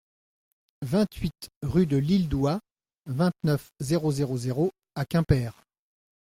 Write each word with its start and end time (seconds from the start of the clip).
vingt-huit 0.81 1.49
rue 1.61 1.85
de 1.85 1.95
l'Île 1.97 2.27
d'Houat, 2.27 2.59
vingt-neuf, 3.05 3.71
zéro 3.81 4.11
zéro 4.11 4.35
zéro 4.35 4.71
à 4.95 5.05
Quimper 5.05 5.51